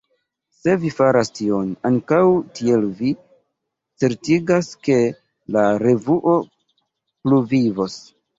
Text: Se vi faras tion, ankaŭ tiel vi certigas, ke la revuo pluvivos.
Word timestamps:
Se 0.59 0.71
vi 0.83 0.89
faras 0.99 1.27
tion, 1.39 1.67
ankaŭ 1.89 2.21
tiel 2.59 2.87
vi 3.01 3.11
certigas, 4.05 4.71
ke 4.89 4.97
la 5.59 5.67
revuo 5.85 6.35
pluvivos. 7.29 8.01